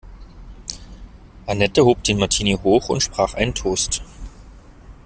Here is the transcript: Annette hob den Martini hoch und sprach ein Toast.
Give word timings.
Annette 1.45 1.85
hob 1.85 2.03
den 2.03 2.17
Martini 2.17 2.53
hoch 2.53 2.89
und 2.89 3.03
sprach 3.03 3.35
ein 3.35 3.53
Toast. 3.53 4.01